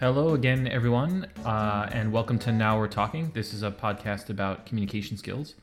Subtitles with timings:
[0.00, 3.30] Hello again, everyone, uh, and welcome to Now We're Talking.
[3.32, 5.54] This is a podcast about communication skills.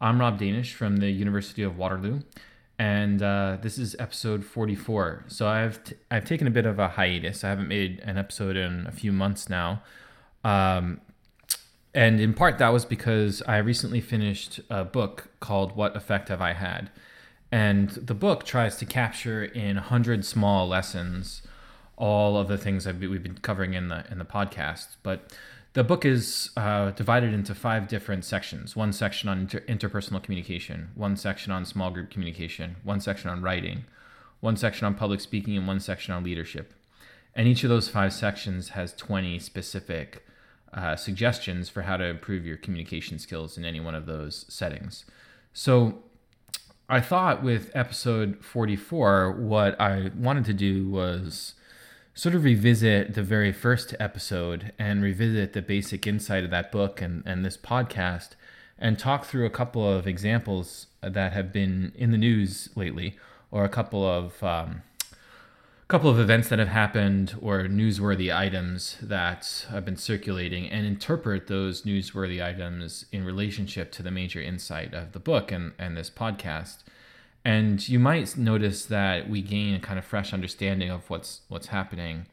[0.00, 2.22] I'm Rob Danisch from the University of Waterloo,
[2.80, 5.26] and uh, this is episode 44.
[5.28, 7.44] So I've t- I've taken a bit of a hiatus.
[7.44, 9.82] I haven't made an episode in a few months now,
[10.42, 11.00] um,
[11.94, 16.42] and in part that was because I recently finished a book called "What Effect Have
[16.42, 16.90] I Had,"
[17.52, 21.42] and the book tries to capture in hundred small lessons
[22.00, 24.96] all of the things we've been covering in the in the podcast.
[25.04, 25.32] But
[25.74, 28.74] the book is uh, divided into five different sections.
[28.74, 33.42] One section on inter- interpersonal communication, one section on small group communication, one section on
[33.42, 33.84] writing,
[34.40, 36.72] one section on public speaking, and one section on leadership.
[37.36, 40.24] And each of those five sections has 20 specific
[40.72, 45.04] uh, suggestions for how to improve your communication skills in any one of those settings.
[45.52, 46.02] So
[46.88, 51.54] I thought with episode 44, what I wanted to do was
[52.14, 57.00] sort of revisit the very first episode and revisit the basic insight of that book
[57.00, 58.30] and, and this podcast
[58.78, 63.16] and talk through a couple of examples that have been in the news lately
[63.50, 64.82] or a couple of um,
[65.90, 71.48] couple of events that have happened or newsworthy items that have been circulating and interpret
[71.48, 76.08] those newsworthy items in relationship to the major insight of the book and, and this
[76.08, 76.84] podcast
[77.44, 81.68] and you might notice that we gain a kind of fresh understanding of what's what's
[81.68, 82.26] happening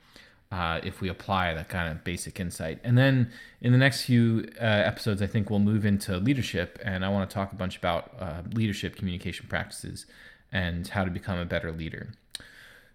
[0.52, 2.80] uh, if we apply that kind of basic insight.
[2.84, 3.32] And then
[3.62, 7.30] in the next few uh, episodes, I think we'll move into leadership, and I want
[7.30, 10.06] to talk a bunch about uh, leadership communication practices
[10.52, 12.14] and how to become a better leader.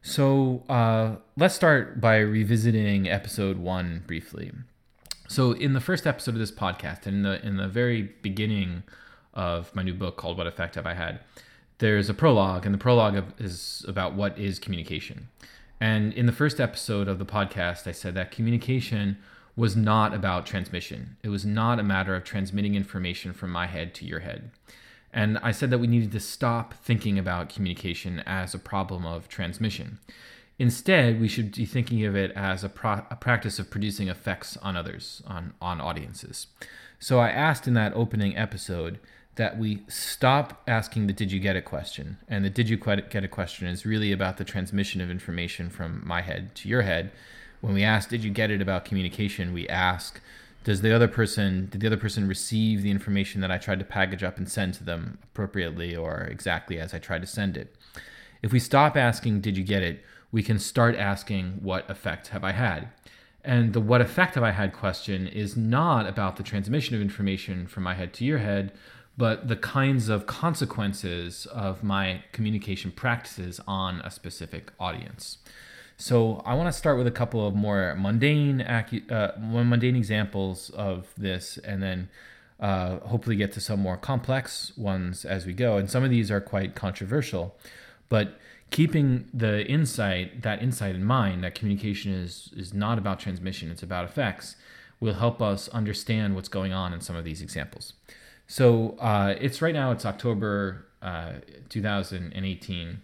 [0.03, 4.53] So uh, let's start by revisiting episode one briefly.
[5.29, 8.83] So in the first episode of this podcast, and in the in the very beginning
[9.35, 11.21] of my new book called "What Effect Have I Had,"
[11.83, 15.27] there's a prologue, and the prologue is about what is communication.
[15.81, 19.19] And in the first episode of the podcast, I said that communication
[19.57, 21.17] was not about transmission.
[21.25, 24.53] It was not a matter of transmitting information from my head to your head.
[25.13, 29.27] And I said that we needed to stop thinking about communication as a problem of
[29.27, 29.99] transmission.
[30.61, 34.57] Instead, we should be thinking of it as a, pro- a practice of producing effects
[34.59, 36.47] on others, on, on audiences.
[37.01, 39.01] So I asked in that opening episode
[39.37, 42.19] that we stop asking the did you get it question.
[42.29, 46.03] And the did you get it question is really about the transmission of information from
[46.05, 47.11] my head to your head.
[47.61, 50.21] When we ask did you get it about communication, we ask
[50.65, 53.85] does the other person did the other person receive the information that I tried to
[53.85, 57.75] package up and send to them appropriately or exactly as I tried to send it?
[58.43, 62.45] If we stop asking did you get it, we can start asking what effect have
[62.45, 62.91] I had?
[63.45, 67.67] And the what effect have I had question is not about the transmission of information
[67.67, 68.73] from my head to your head,
[69.17, 75.39] but the kinds of consequences of my communication practices on a specific audience.
[75.97, 81.13] So I want to start with a couple of more mundane, uh, mundane examples of
[81.17, 82.09] this, and then
[82.59, 85.77] uh, hopefully get to some more complex ones as we go.
[85.77, 87.55] And some of these are quite controversial,
[88.09, 88.39] but
[88.71, 93.83] keeping the insight, that insight in mind, that communication is is not about transmission; it's
[93.83, 94.57] about effects,
[94.99, 97.93] will help us understand what's going on in some of these examples.
[98.47, 99.93] So uh, it's right now.
[99.93, 101.33] It's October uh,
[101.69, 103.01] 2018,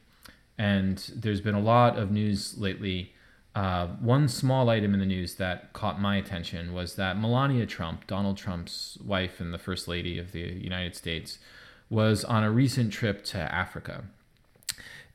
[0.58, 3.12] and there's been a lot of news lately.
[3.54, 8.06] Uh, one small item in the news that caught my attention was that Melania Trump,
[8.06, 11.38] Donald Trump's wife and the first lady of the United States,
[11.90, 14.04] was on a recent trip to Africa.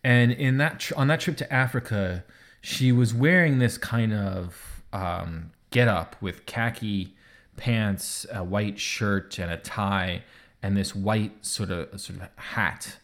[0.03, 2.25] And in that tr- on that trip to Africa,
[2.61, 7.13] she was wearing this kind of um, get up with khaki
[7.55, 10.23] pants, a white shirt, and a tie,
[10.61, 12.97] and this white sort of sort of hat.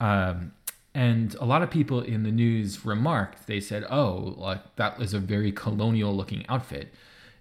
[0.00, 0.52] Um,
[0.94, 3.46] and a lot of people in the news remarked.
[3.46, 6.92] They said, "Oh, like that was a very colonial-looking outfit.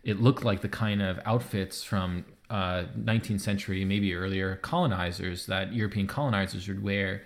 [0.03, 5.73] It looked like the kind of outfits from uh, 19th century, maybe earlier, colonizers that
[5.73, 7.23] European colonizers would wear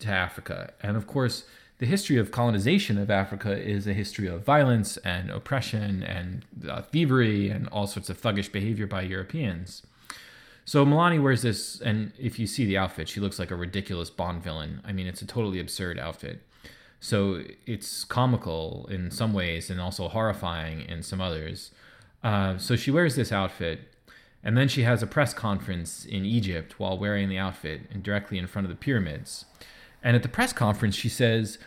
[0.00, 1.44] to Africa." And of course
[1.78, 6.80] the history of colonization of Africa is a history of violence and oppression and uh,
[6.82, 9.82] thievery and all sorts of thuggish behavior by Europeans.
[10.64, 14.10] So Melania wears this, and if you see the outfit, she looks like a ridiculous
[14.10, 14.80] Bond villain.
[14.84, 16.42] I mean, it's a totally absurd outfit.
[16.98, 21.70] So it's comical in some ways and also horrifying in some others.
[22.24, 23.80] Uh, so she wears this outfit,
[24.42, 28.38] and then she has a press conference in Egypt while wearing the outfit and directly
[28.38, 29.44] in front of the pyramids.
[30.02, 31.58] And at the press conference, she says,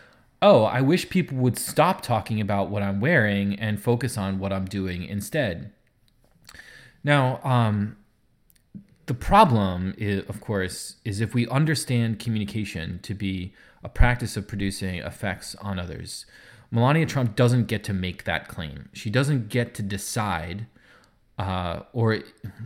[0.41, 4.53] oh, I wish people would stop talking about what I'm wearing and focus on what
[4.53, 5.73] I'm doing instead.
[7.03, 7.97] Now, um,
[9.05, 13.53] the problem, is, of course, is if we understand communication to be
[13.83, 16.25] a practice of producing effects on others,
[16.71, 18.89] Melania Trump doesn't get to make that claim.
[18.93, 20.67] She doesn't get to decide,
[21.37, 22.19] uh, or,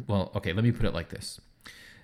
[0.07, 1.39] well, okay, let me put it like this.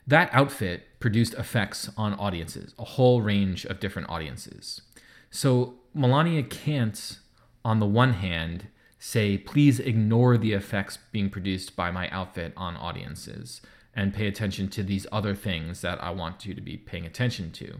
[0.09, 4.81] That outfit produced effects on audiences, a whole range of different audiences.
[5.29, 7.19] So Melania can't,
[7.63, 8.67] on the one hand,
[8.97, 13.61] say, please ignore the effects being produced by my outfit on audiences
[13.95, 17.51] and pay attention to these other things that I want you to be paying attention
[17.51, 17.75] to.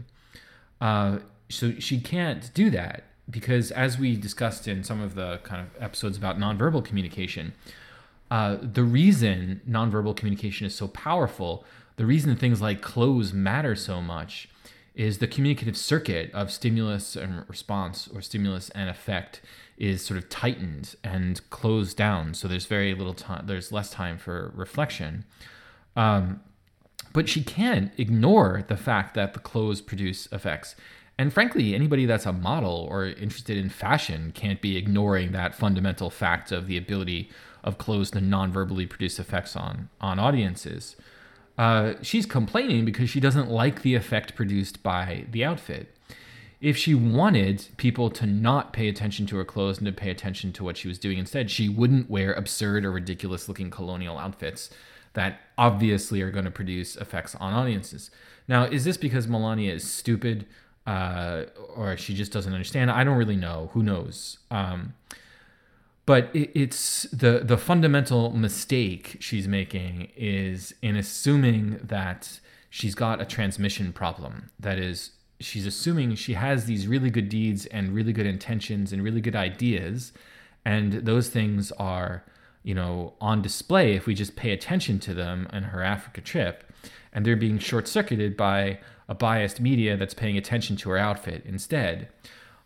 [0.80, 1.18] Uh,
[1.48, 5.82] so she can't do that because, as we discussed in some of the kind of
[5.82, 7.54] episodes about nonverbal communication,
[8.30, 11.64] uh, the reason nonverbal communication is so powerful,
[12.00, 14.48] the reason things like clothes matter so much,
[14.94, 19.42] is the communicative circuit of stimulus and response or stimulus and effect
[19.76, 22.32] is sort of tightened and closed down.
[22.32, 25.26] So there's very little time there's less time for reflection.
[25.94, 26.40] Um,
[27.12, 30.76] but she can't ignore the fact that the clothes produce effects.
[31.18, 36.08] And frankly anybody that's a model or interested in fashion can't be ignoring that fundamental
[36.08, 37.28] fact of the ability
[37.62, 40.96] of clothes to non-verbally produce effects on on audiences
[41.60, 45.94] uh, she's complaining because she doesn't like the effect produced by the outfit.
[46.58, 50.54] If she wanted people to not pay attention to her clothes and to pay attention
[50.54, 54.70] to what she was doing instead, she wouldn't wear absurd or ridiculous looking colonial outfits
[55.12, 58.10] that obviously are going to produce effects on audiences.
[58.48, 60.46] Now, is this because Melania is stupid
[60.86, 61.42] uh,
[61.76, 62.90] or she just doesn't understand?
[62.90, 63.68] I don't really know.
[63.74, 64.38] Who knows?
[64.50, 64.94] Um,
[66.10, 73.20] but it, it's the the fundamental mistake she's making is in assuming that she's got
[73.20, 74.50] a transmission problem.
[74.58, 79.04] That is she's assuming she has these really good deeds and really good intentions and
[79.04, 80.12] really good ideas
[80.64, 82.24] and those things are
[82.64, 86.70] you know on display if we just pay attention to them in her africa trip
[87.12, 88.78] and they're being short-circuited by
[89.08, 92.08] a biased media that's paying attention to her outfit instead.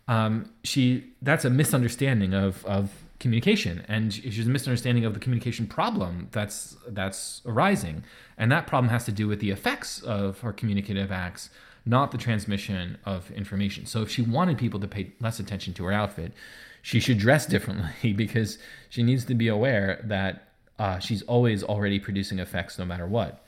[0.07, 3.83] Um, she that's a misunderstanding of of communication.
[3.87, 8.03] And she's a misunderstanding of the communication problem that's that's arising
[8.37, 11.49] and that problem has to do with the effects of her communicative acts
[11.87, 13.85] not the transmission of information.
[13.85, 16.33] So if she wanted people to pay less attention to her outfit
[16.81, 18.57] she should dress differently because
[18.89, 23.45] she needs to be aware that uh, she's always already producing effects no matter what.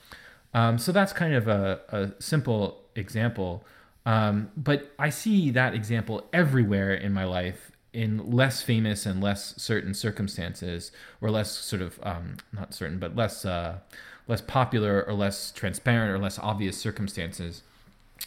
[0.54, 3.64] Um, so that's kind of a, a simple example.
[4.06, 9.56] Um, but i see that example everywhere in my life in less famous and less
[9.58, 13.80] certain circumstances, or less sort of um, not certain, but less uh,
[14.28, 17.64] less popular or less transparent or less obvious circumstances.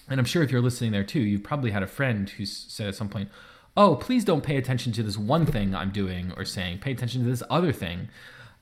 [0.08, 2.88] And I'm sure if you're listening there too, you've probably had a friend who said
[2.88, 3.28] at some point,
[3.76, 6.80] "Oh, please don't pay attention to this one thing I'm doing or saying.
[6.80, 8.08] Pay attention to this other thing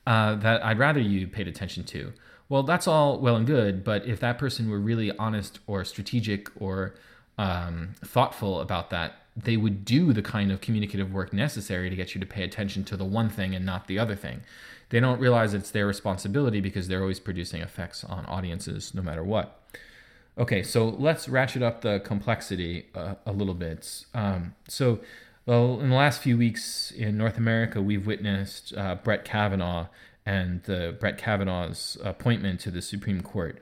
[0.05, 2.13] uh, that I'd rather you paid attention to."
[2.49, 6.49] Well, that's all well and good, but if that person were really honest or strategic
[6.61, 6.93] or
[7.39, 12.15] um, thoughtful about that they would do the kind of communicative work necessary to get
[12.15, 14.41] you to pay attention to the one thing and not the other thing.
[14.89, 19.23] They don't realize it's their responsibility because they're always producing effects on audiences no matter
[19.23, 19.59] what.
[20.37, 24.05] Okay, so let's ratchet up the complexity uh, a little bit.
[24.13, 24.99] Um, so,
[25.45, 29.87] well, in the last few weeks in North America, we've witnessed uh, Brett Kavanaugh
[30.25, 33.61] and the Brett Kavanaugh's appointment to the Supreme Court.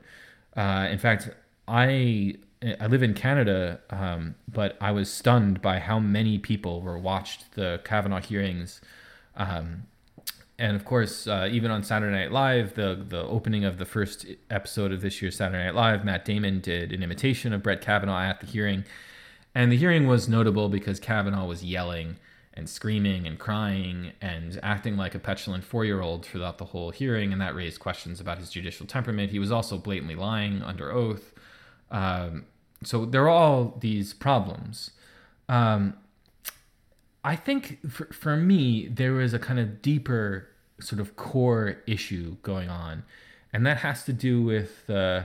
[0.56, 1.30] Uh, in fact,
[1.66, 6.98] I I live in Canada, um, but I was stunned by how many people were
[6.98, 8.80] watched the Kavanaugh hearings.
[9.36, 9.84] Um,
[10.58, 14.26] and of course, uh, even on Saturday Night Live, the the opening of the first
[14.50, 18.22] episode of this year's Saturday Night Live, Matt Damon did an imitation of Brett Kavanaugh
[18.22, 18.84] at the hearing,
[19.54, 22.16] and the hearing was notable because Kavanaugh was yelling
[22.54, 26.90] and screaming and crying and acting like a petulant four year old throughout the whole
[26.90, 29.30] hearing, and that raised questions about his judicial temperament.
[29.30, 31.32] He was also blatantly lying under oath.
[31.90, 32.46] Um,
[32.82, 34.90] so there are all these problems.
[35.48, 35.94] Um,
[37.24, 40.48] I think for, for me, there was a kind of deeper
[40.80, 43.04] sort of core issue going on,
[43.52, 45.24] and that has to do with uh,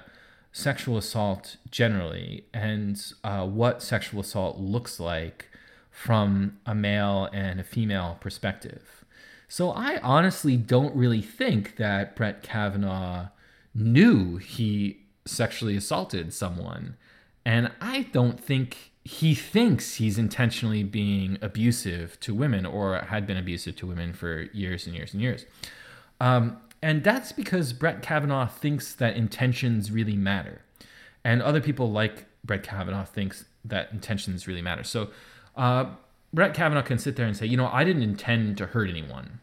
[0.52, 5.50] sexual assault generally and uh, what sexual assault looks like
[5.92, 9.06] from a male and a female perspective.
[9.48, 13.28] So I honestly don't really think that Brett Kavanaugh
[13.76, 16.96] knew he sexually assaulted someone.
[17.46, 23.38] And I don't think he thinks he's intentionally being abusive to women or had been
[23.38, 25.46] abusive to women for years and years and years.
[26.22, 30.62] Um, and that's because Brett Kavanaugh thinks that intentions really matter.
[31.24, 34.84] And other people like Brett Kavanaugh thinks that intentions really matter.
[34.84, 35.10] So
[35.56, 35.86] Uh,
[36.34, 39.40] Brett Kavanaugh can sit there and say, you know, I didn't intend to hurt anyone.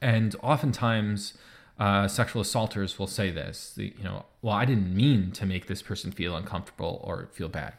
[0.00, 1.34] And oftentimes,
[1.78, 5.82] uh, sexual assaulters will say this, you know, well, I didn't mean to make this
[5.82, 7.74] person feel uncomfortable or feel bad.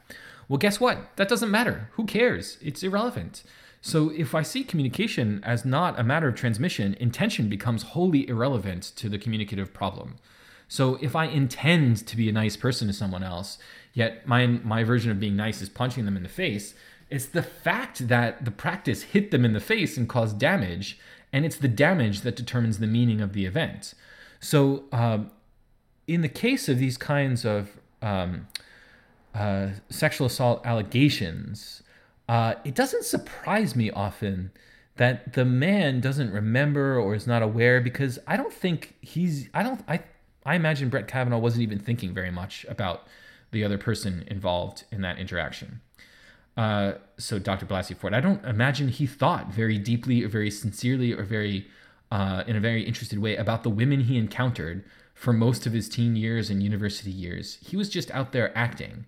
[0.48, 1.16] Well, guess what?
[1.18, 1.90] That doesn't matter.
[1.94, 2.58] Who cares?
[2.62, 3.44] It's irrelevant.
[3.82, 8.84] So if I see communication as not a matter of transmission, intention becomes wholly irrelevant
[8.98, 10.16] to the communicative problem.
[10.68, 13.58] So if I intend to be a nice person to someone else,
[13.94, 16.74] yet my my version of being nice is punching them in the face,
[17.10, 21.00] it's the fact that the practice hit them in the face and caused damage,
[21.32, 23.94] and it's the damage that determines the meaning of the event.
[24.40, 25.32] So, um,
[26.08, 28.48] in the case of these kinds of um,
[29.36, 31.84] uh, sexual assault allegations,
[32.28, 34.52] uh, it doesn't surprise me often
[34.96, 39.64] that the man doesn't remember or is not aware because I don't think he's I
[39.64, 40.02] don't I
[40.46, 43.08] I imagine Brett Kavanaugh wasn't even thinking very much about
[43.52, 45.82] the other person involved in that interaction.
[46.60, 47.66] Uh, so Dr.
[47.66, 51.68] Blasey Ford, I don't imagine he thought very deeply or very sincerely or very
[52.12, 55.88] uh, in a very interested way about the women he encountered for most of his
[55.88, 57.60] teen years and university years.
[57.62, 59.06] He was just out there acting.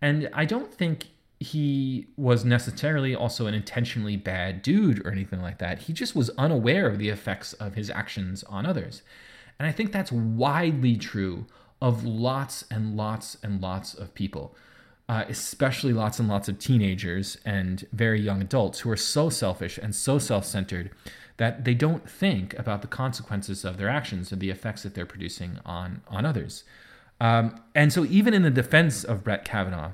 [0.00, 1.08] And I don't think
[1.38, 5.80] he was necessarily also an intentionally bad dude or anything like that.
[5.80, 9.02] He just was unaware of the effects of his actions on others.
[9.58, 11.44] And I think that's widely true
[11.82, 14.56] of lots and lots and lots of people
[15.08, 19.78] uh, especially lots and lots of teenagers and very young adults who are so selfish
[19.78, 20.90] and so self centered
[21.36, 25.04] that they don't think about the consequences of their actions and the effects that they're
[25.04, 26.64] producing on, on others.
[27.20, 29.92] Um, and so, even in the defense of Brett Kavanaugh,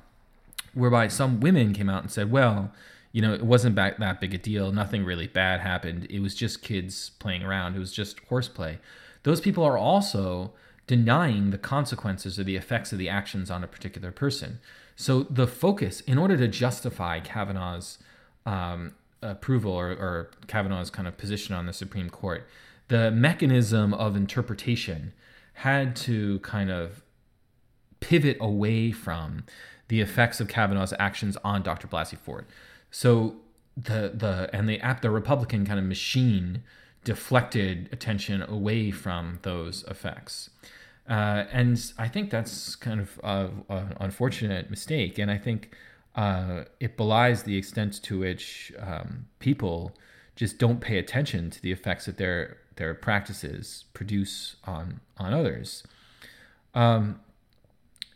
[0.75, 2.73] whereby some women came out and said, well,
[3.13, 4.71] you know, it wasn't that big a deal.
[4.71, 6.07] Nothing really bad happened.
[6.09, 7.75] It was just kids playing around.
[7.75, 8.79] It was just horseplay.
[9.25, 10.53] Those people are also
[10.87, 14.61] denying the consequences or the effects of the actions on a particular person.
[15.01, 17.97] So the focus, in order to justify Kavanaugh's
[18.45, 18.93] um,
[19.23, 22.47] approval or, or Kavanaugh's kind of position on the Supreme Court,
[22.89, 25.15] the mechanism of interpretation
[25.55, 27.03] had to kind of
[28.01, 29.45] pivot away from
[29.89, 31.89] the effects of Kavanaugh's actions on Dr.
[31.89, 32.45] Blasey Ford.
[32.91, 33.37] So
[33.79, 36.63] the the and the app the Republican kind of machine
[37.05, 40.51] deflected attention away from those effects.
[41.11, 45.19] Uh, and I think that's kind of an unfortunate mistake.
[45.19, 45.75] And I think
[46.15, 49.97] uh, it belies the extent to which um, people
[50.37, 55.83] just don't pay attention to the effects that their their practices produce on on others.
[56.75, 57.21] Um,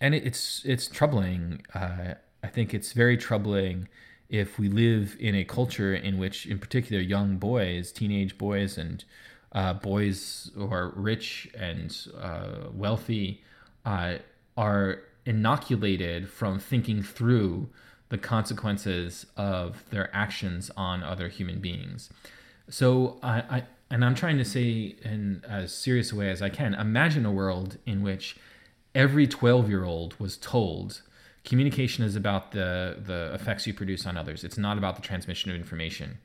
[0.00, 1.62] and it, it's it's troubling.
[1.74, 3.88] Uh, I think it's very troubling
[4.28, 9.04] if we live in a culture in which, in particular, young boys, teenage boys, and
[9.54, 13.42] uh, boys who are rich and uh, wealthy
[13.84, 14.14] uh,
[14.56, 17.68] are inoculated from thinking through
[18.08, 22.10] the consequences of their actions on other human beings.
[22.68, 26.48] So I, I and I'm trying to say in as serious a way as I
[26.48, 26.74] can.
[26.74, 28.36] Imagine a world in which
[28.94, 31.02] every 12 year old was told
[31.44, 34.44] communication is about the the effects you produce on others.
[34.44, 36.18] It's not about the transmission of information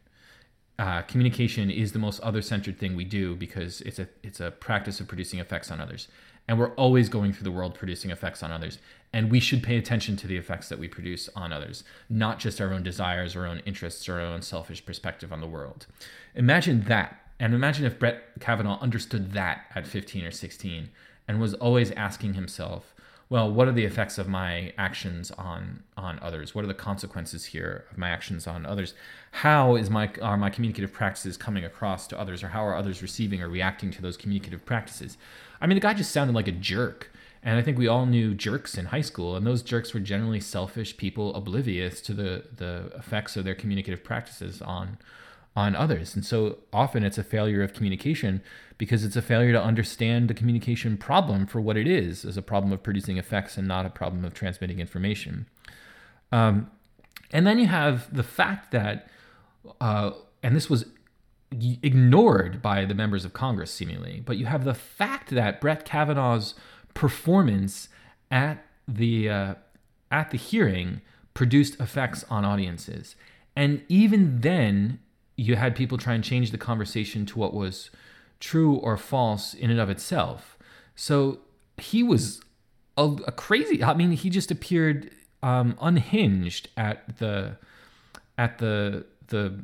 [0.79, 5.01] uh, communication is the most other-centered thing we do because it's a it's a practice
[5.01, 6.07] of producing effects on others,
[6.47, 8.79] and we're always going through the world producing effects on others,
[9.11, 12.61] and we should pay attention to the effects that we produce on others, not just
[12.61, 15.85] our own desires, our own interests, our own selfish perspective on the world.
[16.33, 20.89] Imagine that, and imagine if Brett Kavanaugh understood that at 15 or 16
[21.27, 22.95] and was always asking himself,
[23.29, 26.55] well, what are the effects of my actions on on others?
[26.55, 28.95] What are the consequences here of my actions on others?
[29.31, 33.03] How is my are my communicative practices coming across to others, or how are others
[33.03, 35.17] receiving or reacting to those communicative practices?
[35.61, 37.11] I mean, the guy just sounded like a jerk.
[37.41, 40.41] And I think we all knew jerks in high school, and those jerks were generally
[40.41, 44.97] selfish people, oblivious to the the effects of their communicative practices on
[45.55, 46.15] on others.
[46.15, 48.41] And so often it's a failure of communication
[48.77, 52.41] because it's a failure to understand the communication problem for what it is as a
[52.41, 55.47] problem of producing effects and not a problem of transmitting information.
[56.31, 56.71] Um,
[57.31, 59.09] and then you have the fact that,
[59.81, 60.85] uh, and this was
[61.51, 66.53] ignored by the members of Congress seemingly, but you have the fact that Brett Kavanaugh's
[66.93, 67.89] performance
[68.31, 69.53] at the uh,
[70.11, 71.01] at the hearing
[71.33, 73.15] produced effects on audiences,
[73.55, 74.99] and even then,
[75.39, 77.89] you had people try and change the conversation to what was
[78.39, 80.57] true or false in and of itself.
[80.95, 81.39] So
[81.77, 82.41] he was
[82.97, 83.83] a, a crazy.
[83.83, 87.57] I mean, he just appeared um, unhinged at the
[88.37, 89.63] at the the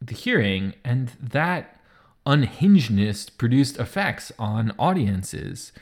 [0.00, 1.80] the hearing, and that
[2.24, 5.72] unhingedness produced effects on audiences,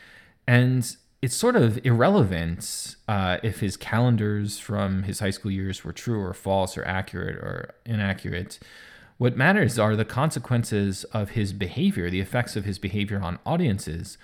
[0.47, 5.93] and it's sort of irrelevant uh, if his calendars from his high school years were
[5.93, 8.59] true or false or accurate or inaccurate.
[9.19, 14.19] What matters are the consequences of his behavior, the effects of his behavior on audiences.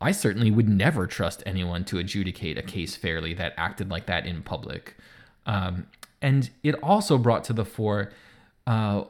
[0.00, 4.26] I certainly would never trust anyone to adjudicate a case fairly that acted like that
[4.26, 4.96] in public.
[5.46, 5.86] Um,
[6.20, 8.12] and it also brought to the fore
[8.66, 9.04] uh,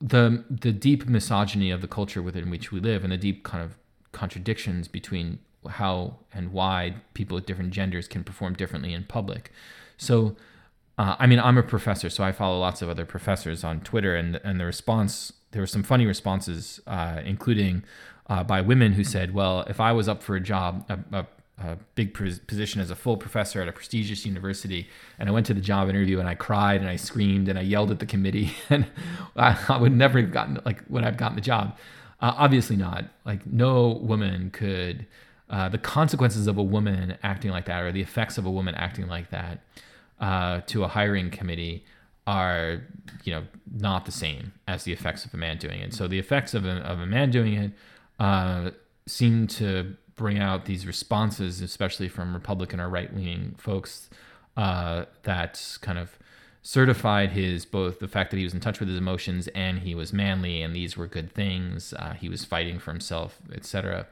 [0.00, 3.62] the the deep misogyny of the culture within which we live and the deep kind
[3.62, 3.76] of
[4.12, 9.50] contradictions between how and why people with different genders can perform differently in public.
[9.96, 10.36] So,
[10.98, 14.16] uh, I mean, I'm a professor, so I follow lots of other professors on Twitter,
[14.16, 17.84] and and the response there were some funny responses, uh, including
[18.28, 21.26] uh, by women who said, "Well, if I was up for a job, a, a,
[21.58, 24.88] a big position as a full professor at a prestigious university,
[25.18, 27.62] and I went to the job interview and I cried and I screamed and I
[27.62, 28.86] yelled at the committee, and
[29.36, 31.76] I, I would never have gotten like when I've gotten the job."
[32.18, 33.04] Uh, obviously not.
[33.26, 35.06] Like no woman could
[35.50, 38.74] uh, the consequences of a woman acting like that or the effects of a woman
[38.74, 39.60] acting like that
[40.20, 41.84] uh, to a hiring committee
[42.26, 42.82] are
[43.24, 45.94] you know not the same as the effects of a man doing it.
[45.94, 47.72] So the effects of a, of a man doing it
[48.18, 48.70] uh,
[49.06, 54.08] seem to bring out these responses especially from republican or right-leaning folks
[54.56, 56.18] uh, that kind of
[56.62, 59.94] certified his both the fact that he was in touch with his emotions and he
[59.94, 64.06] was manly and these were good things uh, he was fighting for himself etc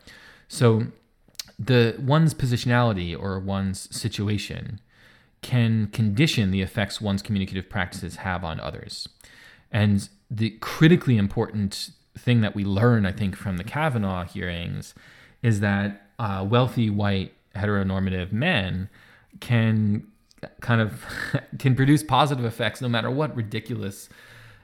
[0.46, 0.84] so
[1.58, 4.78] the one's positionality or one's situation
[5.44, 9.06] can condition the effects one's communicative practices have on others.
[9.70, 14.94] And the critically important thing that we learn, I think, from the Kavanaugh hearings
[15.42, 18.88] is that uh, wealthy white heteronormative men
[19.40, 20.06] can
[20.62, 21.04] kind of
[21.58, 24.08] can produce positive effects no matter what ridiculous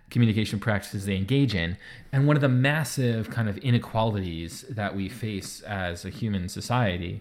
[0.08, 1.76] communication practices they engage in.
[2.10, 7.20] And one of the massive kind of inequalities that we face as a human society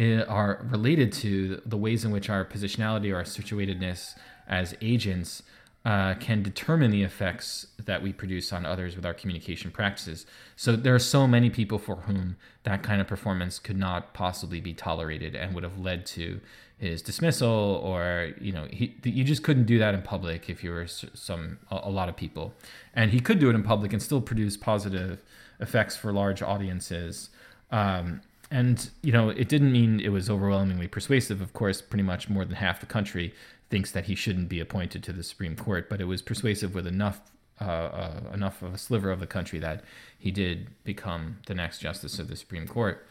[0.00, 4.14] are related to the ways in which our positionality or our situatedness
[4.48, 5.42] as agents
[5.84, 10.26] uh, can determine the effects that we produce on others with our communication practices.
[10.54, 14.60] So there are so many people for whom that kind of performance could not possibly
[14.60, 16.40] be tolerated and would have led to
[16.78, 20.70] his dismissal or you know he you just couldn't do that in public if you
[20.70, 22.52] were some a, lot of people
[22.92, 25.22] and he could do it in public and still produce positive
[25.60, 27.30] effects for large audiences
[27.70, 28.20] um,
[28.52, 32.44] and you know it didn't mean it was overwhelmingly persuasive of course pretty much more
[32.44, 33.34] than half the country
[33.70, 36.86] thinks that he shouldn't be appointed to the supreme court but it was persuasive with
[36.86, 37.20] enough
[37.60, 39.82] uh, uh, enough of a sliver of the country that
[40.18, 43.06] he did become the next justice of the supreme court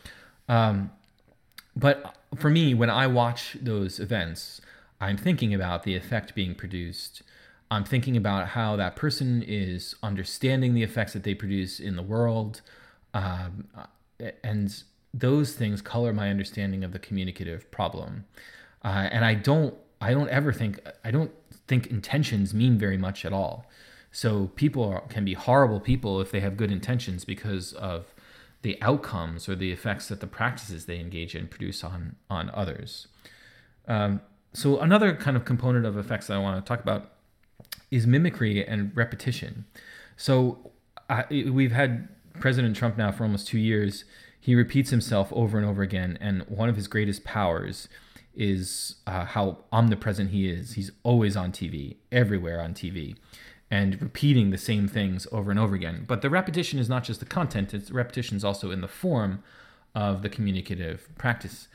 [0.47, 0.91] um,
[1.75, 4.61] but for me, when I watch those events,
[4.99, 7.23] I'm thinking about the effect being produced.
[7.69, 12.03] I'm thinking about how that person is understanding the effects that they produce in the
[12.03, 12.61] world.
[13.13, 13.67] Um,
[14.43, 18.25] and those things color my understanding of the communicative problem.
[18.83, 21.31] Uh, and I don't, I don't ever think, I don't
[21.67, 23.69] think intentions mean very much at all.
[24.11, 28.13] So people can be horrible people if they have good intentions because of
[28.61, 33.07] the outcomes or the effects that the practices they engage in produce on on others.
[33.87, 34.21] Um,
[34.53, 37.13] so another kind of component of effects that I want to talk about
[37.89, 39.65] is mimicry and repetition.
[40.17, 40.71] So
[41.09, 44.05] I, we've had President Trump now for almost two years.
[44.41, 47.87] He repeats himself over and over again, and one of his greatest powers
[48.35, 50.73] is uh, how omnipresent he is.
[50.73, 53.15] He's always on TV, everywhere on TV
[53.71, 56.03] and repeating the same things over and over again.
[56.05, 59.41] But the repetition is not just the content, it's repetition is also in the form
[59.95, 61.69] of the communicative practice.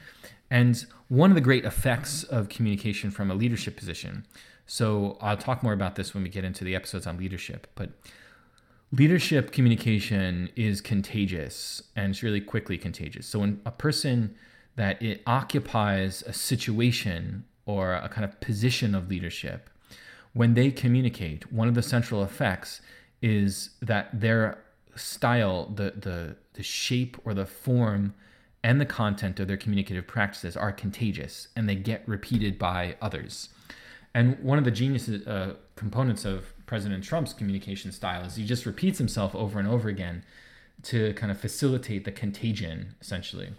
[0.50, 4.26] And one of the great effects of communication from a leadership position.
[4.66, 7.90] So I'll talk more about this when we get into the episodes on leadership, but
[8.92, 13.26] leadership communication is contagious and it's really quickly contagious.
[13.26, 14.34] So when a person
[14.76, 19.70] that it occupies a situation or a kind of position of leadership
[20.32, 22.82] when they communicate, one of the central effects
[23.22, 24.58] is that their
[24.94, 28.14] style, the the the shape or the form
[28.62, 33.48] and the content of their communicative practices are contagious and they get repeated by others.
[34.16, 38.64] And one of the genius uh, components of President Trump's communication style is he just
[38.64, 40.24] repeats himself over and over again
[40.84, 43.50] to kind of facilitate the contagion, essentially.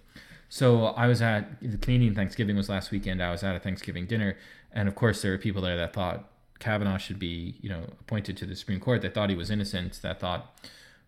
[0.50, 3.22] So I was at the Canadian Thanksgiving was last weekend.
[3.22, 4.36] I was at a Thanksgiving dinner,
[4.72, 8.36] and of course there were people there that thought Kavanaugh should be, you know, appointed
[8.38, 10.60] to the Supreme Court that thought he was innocent, that thought,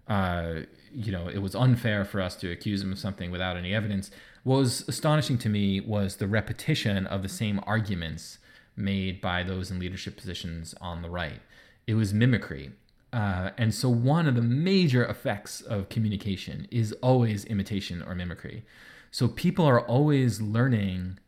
[0.07, 0.59] uh,
[0.93, 4.12] you know, it was unfair for us to accuse him of something without any evidence.
[4.43, 8.38] What was astonishing to me was the repetition of the same arguments
[8.79, 11.41] made by those in leadership positions on the right.
[11.85, 12.71] It was mimicry.
[13.11, 18.63] Uh, and so, one of the major effects of communication is always imitation or mimicry.
[19.11, 21.19] So people are always learning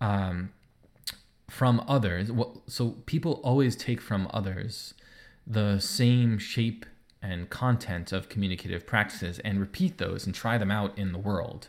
[0.00, 0.50] um,
[1.48, 2.30] from others.
[2.66, 4.94] So people always take from others
[5.46, 6.86] the same shape
[7.22, 11.68] and content of communicative practices and repeat those and try them out in the world.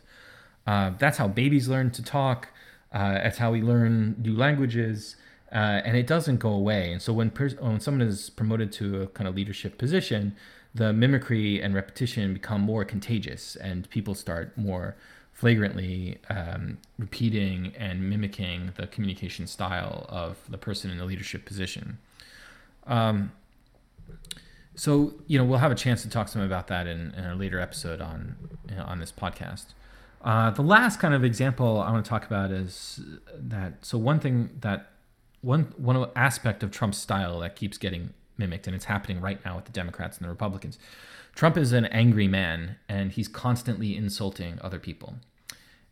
[0.66, 2.48] Uh, that's how babies learn to talk.
[2.92, 5.16] Uh, that's how we learn new languages.
[5.50, 6.92] Uh, and it doesn't go away.
[6.92, 10.34] And so when, pers- when someone is promoted to a kind of leadership position,
[10.74, 14.96] the mimicry and repetition become more contagious, and people start more
[15.32, 21.98] flagrantly um, repeating and mimicking the communication style of the person in the leadership position.
[22.86, 23.32] Um,
[24.74, 27.34] so you know we'll have a chance to talk some about that in, in a
[27.34, 28.36] later episode on
[28.68, 29.66] you know, on this podcast.
[30.22, 33.00] Uh, the last kind of example I want to talk about is
[33.34, 33.84] that.
[33.84, 34.90] So one thing that
[35.40, 39.56] one one aspect of Trump's style that keeps getting mimicked, and it's happening right now
[39.56, 40.78] with the Democrats and the Republicans.
[41.34, 45.14] Trump is an angry man, and he's constantly insulting other people.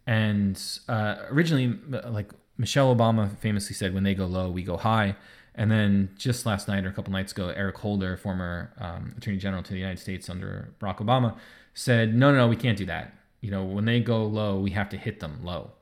[0.07, 5.17] And uh, originally, like Michelle Obama famously said, "When they go low, we go high."
[5.57, 9.37] And then just last night or a couple nights ago, Eric Holder, former um, Attorney
[9.37, 11.37] General to the United States under Barack Obama,
[11.75, 13.13] said, "No, no, no, we can't do that.
[13.41, 15.73] You know, when they go low, we have to hit them low."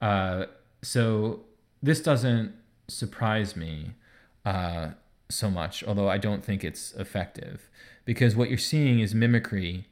[0.00, 0.46] Uh,
[0.82, 1.40] so
[1.82, 2.54] this doesn't
[2.88, 3.92] surprise me
[4.44, 4.90] uh,
[5.28, 7.68] so much, although I don't think it's effective,
[8.04, 9.86] because what you're seeing is mimicry,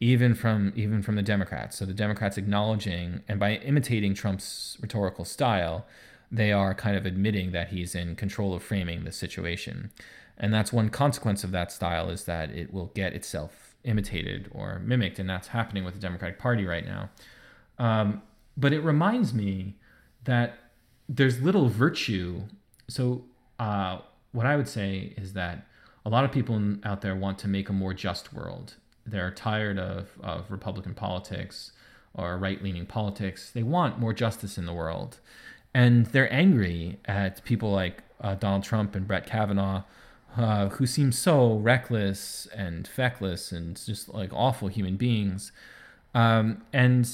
[0.00, 1.78] even from even from the Democrats.
[1.78, 5.86] So the Democrats acknowledging and by imitating Trump's rhetorical style,
[6.30, 9.90] they are kind of admitting that he's in control of framing the situation,
[10.36, 14.80] and that's one consequence of that style is that it will get itself imitated or
[14.80, 17.10] mimicked, and that's happening with the Democratic Party right now.
[17.78, 18.22] Um,
[18.56, 19.76] but it reminds me
[20.24, 20.58] that
[21.08, 22.42] there's little virtue.
[22.88, 23.24] So,
[23.58, 23.98] uh,
[24.32, 25.66] what I would say is that
[26.04, 28.74] a lot of people out there want to make a more just world.
[29.04, 31.72] They're tired of, of Republican politics
[32.14, 33.50] or right leaning politics.
[33.50, 35.18] They want more justice in the world.
[35.74, 39.82] And they're angry at people like uh, Donald Trump and Brett Kavanaugh,
[40.36, 45.52] uh, who seem so reckless and feckless and just like awful human beings.
[46.14, 47.08] Um, and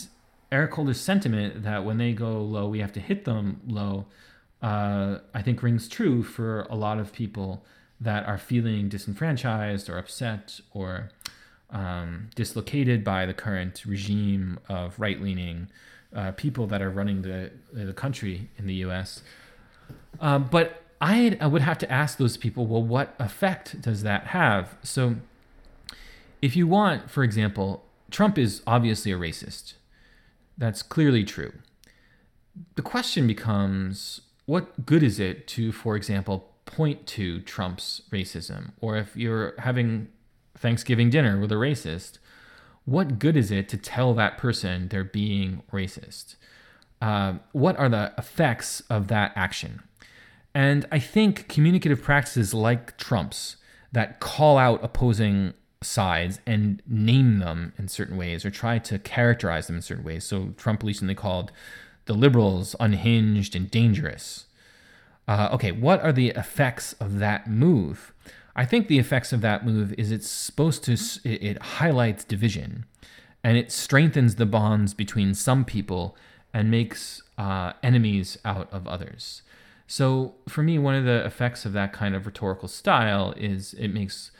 [0.53, 4.07] Eric Holder's sentiment that when they go low, we have to hit them low,
[4.63, 7.65] uh, I think rings true for a lot of people
[8.01, 11.11] that are feeling disenfranchised or upset or
[11.71, 15.69] um, dislocated by the current regime of right leaning
[16.15, 19.23] uh, people that are running the, the country in the US.
[20.21, 24.29] Um, but I, I would have to ask those people, well, what effect does that
[24.29, 24.77] have?
[24.83, 25.17] So,
[26.41, 29.75] if you want, for example, Trump is obviously a racist.
[30.57, 31.53] That's clearly true.
[32.77, 38.73] The question becomes what good is it to, for example, point to Trump's racism?
[38.81, 40.09] Or if you're having
[40.57, 42.19] Thanksgiving dinner with a racist,
[42.85, 46.37] what good is it to tell that person they're being racist?
[47.03, 49.83] Uh, what are the effects of that action?
[50.57, 53.57] And I think communicative practices like Trump's
[53.93, 59.67] that call out opposing sides and name them in certain ways or try to characterize
[59.67, 60.25] them in certain ways.
[60.25, 61.53] So Trump recently called
[62.07, 64.47] the liberals unhinged and dangerous.
[65.29, 68.15] Uh, okay, what are the effects of that move?
[68.57, 72.87] I think the effects of that move is it's supposed to it, highlights division,
[73.45, 76.17] and it strengthens the bonds between some people
[76.55, 79.43] and makes uh, enemies out of others.
[79.87, 83.89] So for me, one of the effects of that kind of rhetorical style is it
[83.89, 84.33] makes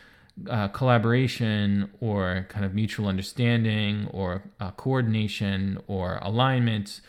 [0.51, 7.01] uh, collaboration or kind of mutual understanding or uh, coordination or alignment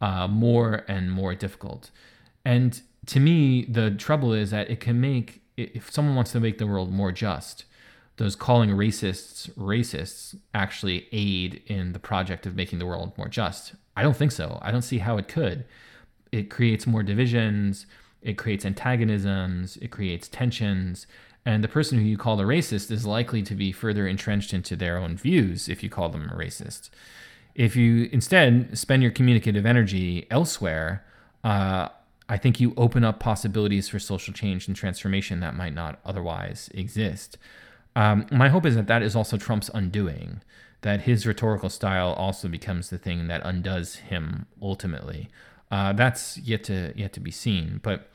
[0.00, 1.90] uh, more and more difficult.
[2.44, 6.58] And to me, the trouble is that it can make, if someone wants to make
[6.58, 7.64] the world more just,
[8.16, 13.74] those calling racists racists actually aid in the project of making the world more just?
[13.96, 14.58] I don't think so.
[14.62, 15.64] I don't see how it could.
[16.34, 17.86] It creates more divisions,
[18.20, 21.06] it creates antagonisms, it creates tensions,
[21.46, 24.74] and the person who you call a racist is likely to be further entrenched into
[24.74, 26.90] their own views if you call them a racist.
[27.54, 31.04] If you instead spend your communicative energy elsewhere,
[31.44, 31.90] uh,
[32.28, 36.68] I think you open up possibilities for social change and transformation that might not otherwise
[36.74, 37.38] exist.
[37.94, 40.40] Um, my hope is that that is also Trump's undoing,
[40.80, 45.28] that his rhetorical style also becomes the thing that undoes him ultimately.
[45.70, 48.10] Uh, that's yet to yet to be seen, but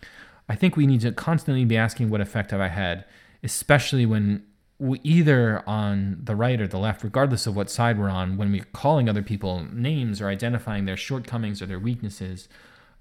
[0.48, 3.06] I think we need to constantly be asking what effect have I had,
[3.44, 4.44] especially when
[4.78, 8.52] we either on the right or the left, regardless of what side we're on, when
[8.52, 12.48] we're calling other people names or identifying their shortcomings or their weaknesses,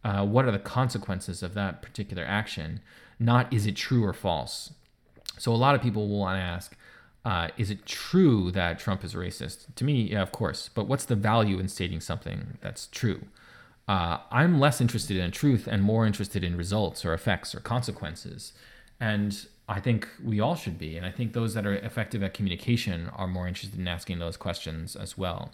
[0.02, 2.80] uh, what are the consequences of that particular action?
[3.18, 4.72] Not is it true or false.
[5.38, 6.76] So a lot of people will want to ask,
[7.24, 9.66] Uh, is it true that Trump is racist?
[9.74, 10.70] To me, yeah, of course.
[10.74, 13.20] But what's the value in stating something that's true?
[13.88, 18.52] Uh, I'm less interested in truth and more interested in results or effects or consequences.
[19.00, 20.96] And I think we all should be.
[20.98, 24.36] And I think those that are effective at communication are more interested in asking those
[24.36, 25.52] questions as well.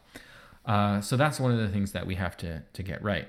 [0.66, 3.29] Uh, so that's one of the things that we have to, to get right.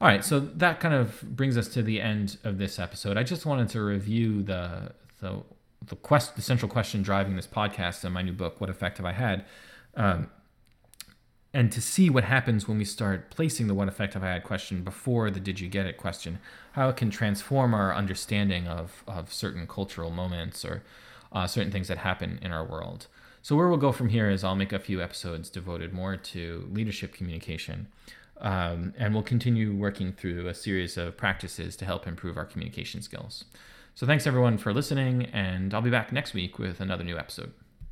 [0.00, 3.16] All right, so that kind of brings us to the end of this episode.
[3.16, 5.42] I just wanted to review the the
[5.86, 9.06] the quest, the central question driving this podcast and my new book, "What Effect Have
[9.06, 9.44] I Had,"
[9.94, 10.28] um,
[11.54, 14.44] and to see what happens when we start placing the "What effect have I had?"
[14.44, 16.38] question before the "Did you get it?" question,
[16.72, 20.82] how it can transform our understanding of of certain cultural moments or
[21.32, 23.06] uh, certain things that happen in our world.
[23.42, 26.68] So where we'll go from here is I'll make a few episodes devoted more to
[26.72, 27.88] leadership communication.
[28.40, 33.00] Um, and we'll continue working through a series of practices to help improve our communication
[33.00, 33.44] skills.
[33.94, 37.52] So, thanks everyone for listening, and I'll be back next week with another new episode.